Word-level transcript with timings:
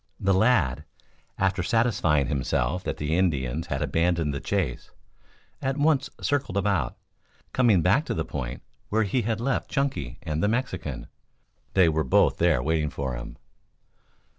The 0.19 0.33
lad, 0.33 0.83
after 1.37 1.61
satisfying 1.61 2.25
himself 2.25 2.83
that 2.85 2.97
the 2.97 3.15
Indians 3.15 3.67
had 3.67 3.83
abandoned 3.83 4.33
the 4.33 4.39
chase, 4.39 4.89
at 5.61 5.77
once 5.77 6.09
circled 6.19 6.57
about, 6.57 6.97
coming 7.53 7.83
back 7.83 8.05
to 8.05 8.15
the 8.15 8.25
point 8.25 8.63
where 8.89 9.03
he 9.03 9.21
had 9.21 9.39
left 9.39 9.69
Chunky 9.69 10.17
and 10.23 10.41
the 10.41 10.47
Mexican. 10.47 11.05
They 11.75 11.87
were 11.87 12.03
both 12.03 12.37
there 12.37 12.63
waiting 12.63 12.89
for 12.89 13.13
him. 13.13 13.37